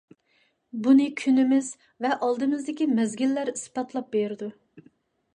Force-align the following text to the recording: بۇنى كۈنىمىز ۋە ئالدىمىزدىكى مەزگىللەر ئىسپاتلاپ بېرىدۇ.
بۇنى 0.85 1.03
كۈنىمىز 1.17 1.67
ۋە 2.05 2.15
ئالدىمىزدىكى 2.27 2.87
مەزگىللەر 3.01 3.51
ئىسپاتلاپ 3.53 4.09
بېرىدۇ. 4.17 4.49